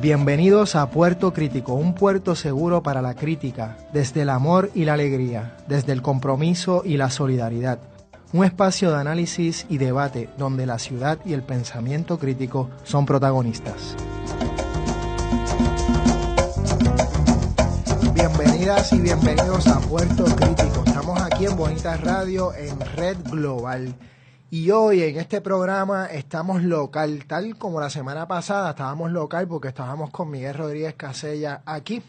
[0.00, 4.92] Bienvenidos a Puerto Crítico, un puerto seguro para la crítica, desde el amor y la
[4.92, 7.80] alegría, desde el compromiso y la solidaridad.
[8.32, 13.96] Un espacio de análisis y debate donde la ciudad y el pensamiento crítico son protagonistas.
[18.14, 20.84] Bienvenidas y bienvenidos a Puerto Crítico.
[20.86, 23.96] Estamos aquí en Bonita Radio en Red Global.
[24.50, 29.68] Y hoy en este programa estamos local, tal como la semana pasada estábamos local porque
[29.68, 32.02] estábamos con Miguel Rodríguez Casella aquí.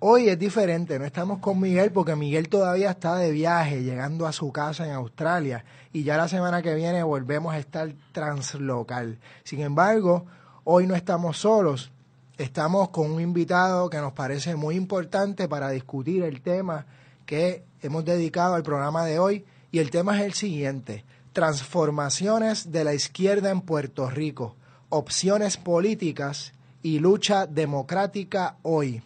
[0.00, 4.32] Hoy es diferente, no estamos con Miguel porque Miguel todavía está de viaje, llegando a
[4.32, 9.20] su casa en Australia y ya la semana que viene volvemos a estar translocal.
[9.44, 10.26] Sin embargo,
[10.64, 11.92] hoy no estamos solos,
[12.38, 16.86] estamos con un invitado que nos parece muy importante para discutir el tema
[17.24, 22.84] que hemos dedicado al programa de hoy y el tema es el siguiente transformaciones de
[22.84, 24.56] la izquierda en Puerto Rico,
[24.88, 26.52] opciones políticas
[26.82, 29.02] y lucha democrática hoy.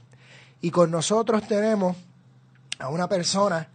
[0.60, 1.96] Y con nosotros tenemos
[2.78, 3.68] a una persona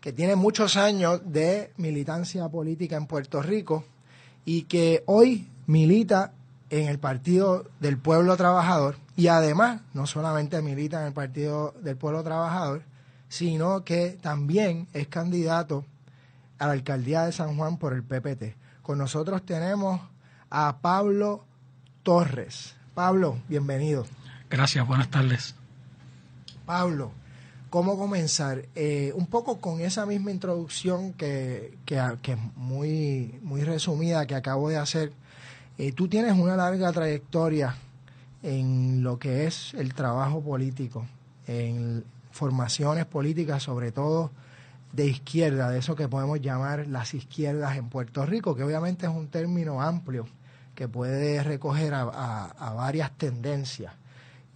[0.00, 3.84] que tiene muchos años de militancia política en Puerto Rico
[4.44, 6.32] y que hoy milita
[6.70, 11.96] en el Partido del Pueblo Trabajador y además no solamente milita en el Partido del
[11.96, 12.82] Pueblo Trabajador,
[13.28, 15.84] sino que también es candidato
[16.58, 18.56] a la alcaldía de San Juan por el PPT.
[18.82, 20.00] Con nosotros tenemos
[20.50, 21.44] a Pablo
[22.02, 22.76] Torres.
[22.94, 24.06] Pablo, bienvenido.
[24.48, 25.54] Gracias, buenas tardes.
[26.64, 27.12] Pablo,
[27.68, 28.66] ¿cómo comenzar?
[28.74, 34.68] Eh, un poco con esa misma introducción que, que, que, muy, muy resumida que acabo
[34.68, 35.12] de hacer.
[35.78, 37.74] Eh, tú tienes una larga trayectoria
[38.42, 41.06] en lo que es el trabajo político,
[41.46, 44.30] en formaciones políticas, sobre todo
[44.96, 49.12] de izquierda, de eso que podemos llamar las izquierdas en Puerto Rico, que obviamente es
[49.12, 50.26] un término amplio
[50.74, 53.92] que puede recoger a, varias tendencias.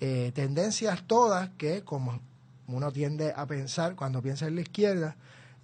[0.01, 2.21] Eh, tendencias todas que, como
[2.69, 5.15] uno tiende a pensar cuando piensa en la izquierda,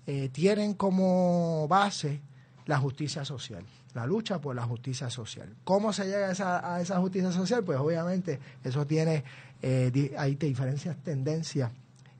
[0.06, 2.20] eh, tienen como base
[2.66, 3.64] la justicia social,
[3.94, 5.56] la lucha por la justicia social.
[5.64, 7.64] ¿Cómo se llega a esa, a esa justicia social?
[7.64, 9.24] Pues obviamente eso tiene,
[9.62, 11.70] eh, hay diferencias tendencias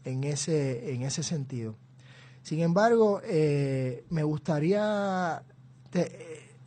[0.05, 1.75] en ese, en ese sentido.
[2.47, 5.43] Sin embargo, eh, me gustaría,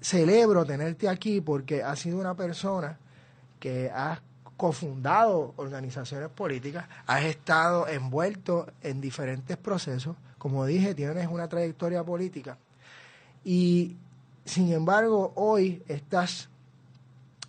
[0.02, 3.00] celebro tenerte aquí porque has sido una persona
[3.62, 4.20] que has
[4.58, 12.58] cofundado organizaciones políticas, has estado envuelto en diferentes procesos, como dije, tienes una trayectoria política
[13.46, 13.96] y
[14.44, 16.50] sin embargo hoy estás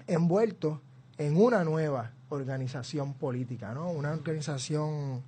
[0.06, 0.80] envuelto
[1.18, 3.90] en una nueva organización política, ¿no?
[3.90, 5.20] Una organización,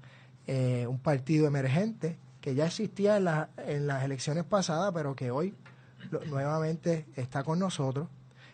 [0.47, 3.29] eh, un partido emergente que ya existía en,
[3.67, 5.55] en las elecciones pasadas, pero que hoy
[6.27, 8.09] nuevamente está con nosotros,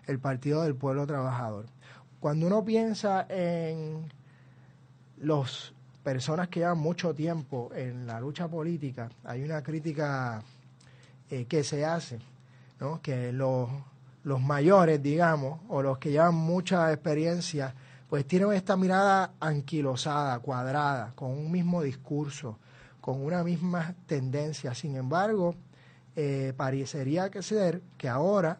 [0.06, 1.66] el Partido del Pueblo Trabajador.
[2.20, 4.12] Cuando uno piensa en
[5.16, 5.72] las
[6.04, 10.42] personas que llevan mucho tiempo en la lucha política, hay una crítica
[11.30, 12.18] eh, que se hace,
[12.80, 13.00] ¿no?
[13.00, 13.70] que los,
[14.22, 17.74] los mayores, digamos, o los que llevan mucha experiencia,
[18.10, 22.58] pues tienen esta mirada anquilosada, cuadrada, con un mismo discurso,
[23.08, 24.74] con una misma tendencia.
[24.74, 25.54] Sin embargo,
[26.14, 28.58] eh, parecería que ser que ahora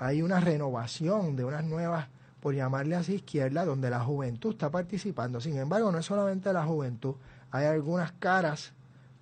[0.00, 2.08] hay una renovación de unas nuevas,
[2.40, 5.40] por llamarle así, izquierda, donde la juventud está participando.
[5.40, 7.14] Sin embargo, no es solamente la juventud,
[7.52, 8.72] hay algunas caras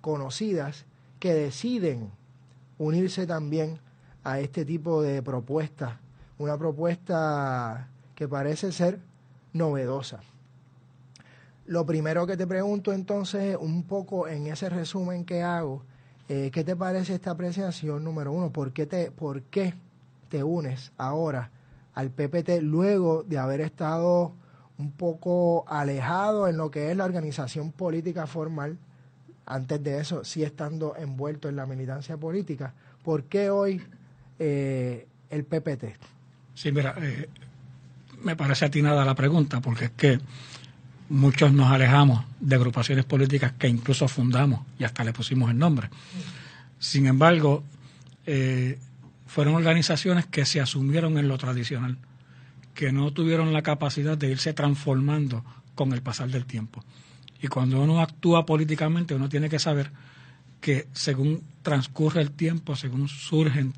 [0.01, 0.85] conocidas
[1.19, 2.09] que deciden
[2.79, 3.77] unirse también
[4.23, 5.99] a este tipo de propuestas,
[6.39, 8.99] una propuesta que parece ser
[9.53, 10.21] novedosa.
[11.65, 15.83] Lo primero que te pregunto entonces, un poco en ese resumen que hago,
[16.27, 18.51] eh, ¿qué te parece esta apreciación número uno?
[18.51, 19.73] ¿Por qué, te, ¿Por qué
[20.29, 21.51] te unes ahora
[21.93, 24.33] al PPT luego de haber estado
[24.77, 28.77] un poco alejado en lo que es la organización política formal?
[29.45, 32.73] Antes de eso, sí estando envuelto en la militancia política.
[33.03, 33.81] ¿Por qué hoy
[34.39, 35.85] eh, el PPT?
[36.55, 37.29] Sí, mira, eh,
[38.21, 40.19] me parece atinada la pregunta, porque es que
[41.13, 45.89] muchos nos alejamos de agrupaciones políticas que incluso fundamos y hasta le pusimos el nombre.
[46.79, 47.63] Sin embargo,
[48.25, 48.79] eh,
[49.27, 51.97] fueron organizaciones que se asumieron en lo tradicional,
[52.73, 55.45] que no tuvieron la capacidad de irse transformando
[55.75, 56.83] con el pasar del tiempo.
[57.39, 59.91] Y cuando uno actúa políticamente, uno tiene que saber
[60.59, 63.73] que según transcurre el tiempo, según surgen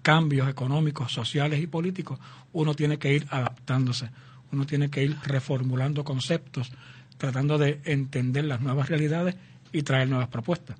[0.00, 2.18] cambios económicos, sociales y políticos,
[2.54, 4.08] uno tiene que ir adaptándose,
[4.52, 6.72] uno tiene que ir reformulando conceptos,
[7.18, 9.36] tratando de entender las nuevas realidades
[9.72, 10.76] y traer nuevas propuestas.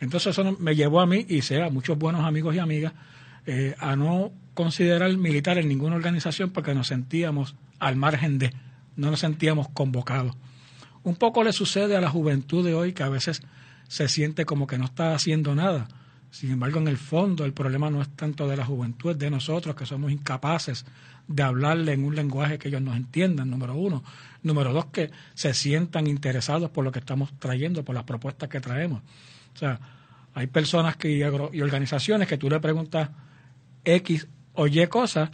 [0.00, 2.92] Entonces eso me llevó a mí y a muchos buenos amigos y amigas
[3.46, 8.52] eh, a no considerar militar en ninguna organización porque nos sentíamos al margen de,
[8.96, 10.36] no nos sentíamos convocados.
[11.02, 13.42] Un poco le sucede a la juventud de hoy que a veces
[13.88, 15.88] se siente como que no está haciendo nada.
[16.34, 19.30] Sin embargo, en el fondo el problema no es tanto de la juventud, es de
[19.30, 20.84] nosotros que somos incapaces
[21.28, 24.02] de hablarle en un lenguaje que ellos nos entiendan, número uno.
[24.42, 28.60] Número dos, que se sientan interesados por lo que estamos trayendo, por las propuestas que
[28.60, 29.00] traemos.
[29.54, 29.78] O sea,
[30.34, 33.10] hay personas que, y organizaciones que tú le preguntas
[33.84, 35.30] X o Y cosas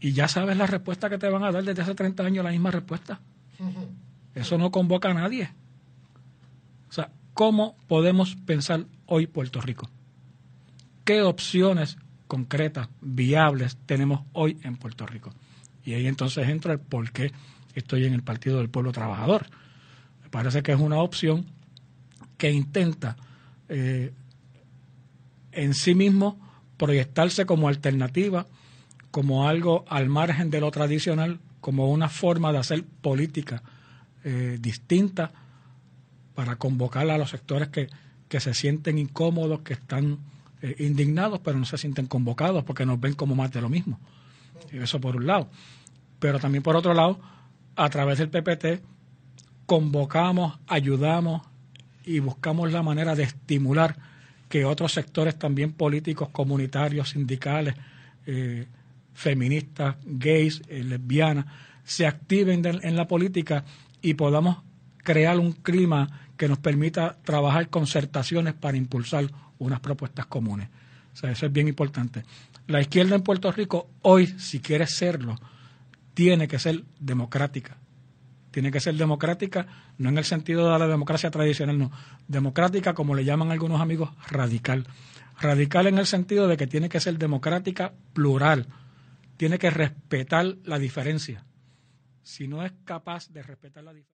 [0.00, 2.50] y ya sabes la respuesta que te van a dar desde hace 30 años, la
[2.50, 3.20] misma respuesta.
[4.34, 5.50] Eso no convoca a nadie.
[6.88, 9.90] O sea, ¿cómo podemos pensar hoy Puerto Rico?
[11.04, 15.34] ¿Qué opciones concretas, viables tenemos hoy en Puerto Rico?
[15.84, 17.30] Y ahí entonces entra el por qué
[17.74, 19.46] estoy en el Partido del Pueblo Trabajador.
[20.22, 21.44] Me parece que es una opción
[22.38, 23.16] que intenta
[23.68, 24.14] eh,
[25.52, 26.40] en sí mismo
[26.78, 28.46] proyectarse como alternativa,
[29.10, 33.62] como algo al margen de lo tradicional, como una forma de hacer política
[34.24, 35.32] eh, distinta
[36.34, 37.88] para convocar a los sectores que,
[38.26, 40.18] que se sienten incómodos, que están
[40.64, 44.00] eh, indignados, pero no se sienten convocados porque nos ven como más de lo mismo.
[44.72, 45.50] Eso por un lado.
[46.18, 47.20] Pero también por otro lado,
[47.76, 48.82] a través del PPT,
[49.66, 51.42] convocamos, ayudamos
[52.06, 53.98] y buscamos la manera de estimular
[54.48, 57.74] que otros sectores también políticos, comunitarios, sindicales,
[58.24, 58.66] eh,
[59.12, 61.44] feministas, gays, lesbianas,
[61.84, 63.64] se activen en la política
[64.00, 64.62] y podamos
[64.96, 70.68] crear un clima que nos permita trabajar concertaciones para impulsar unas propuestas comunes.
[71.12, 72.24] O sea, eso es bien importante.
[72.66, 75.36] La izquierda en Puerto Rico hoy, si quiere serlo,
[76.14, 77.76] tiene que ser democrática.
[78.50, 79.66] Tiene que ser democrática,
[79.98, 81.90] no en el sentido de la democracia tradicional, no.
[82.28, 84.86] Democrática, como le llaman algunos amigos, radical.
[85.40, 88.68] Radical en el sentido de que tiene que ser democrática plural.
[89.36, 91.44] Tiene que respetar la diferencia
[92.24, 94.13] si no es capaz de respetar la diferencia.